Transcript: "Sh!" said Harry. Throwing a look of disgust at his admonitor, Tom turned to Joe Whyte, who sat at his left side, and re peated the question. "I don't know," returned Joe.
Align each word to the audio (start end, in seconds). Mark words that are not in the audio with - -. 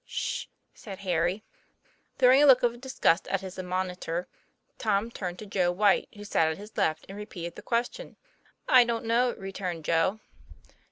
"Sh!" 0.03 0.47
said 0.73 0.97
Harry. 1.01 1.43
Throwing 2.17 2.41
a 2.41 2.47
look 2.47 2.63
of 2.63 2.81
disgust 2.81 3.27
at 3.27 3.41
his 3.41 3.59
admonitor, 3.59 4.27
Tom 4.79 5.11
turned 5.11 5.37
to 5.37 5.45
Joe 5.45 5.71
Whyte, 5.71 6.09
who 6.15 6.23
sat 6.23 6.47
at 6.47 6.57
his 6.57 6.75
left 6.75 7.01
side, 7.01 7.05
and 7.09 7.17
re 7.19 7.27
peated 7.27 7.53
the 7.53 7.61
question. 7.61 8.15
"I 8.67 8.83
don't 8.83 9.05
know," 9.05 9.35
returned 9.37 9.85
Joe. 9.85 10.19